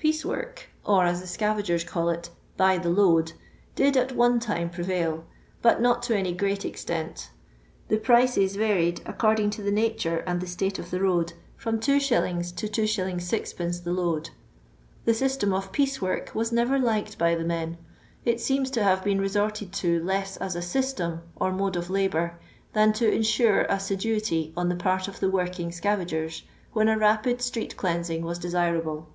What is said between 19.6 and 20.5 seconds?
to less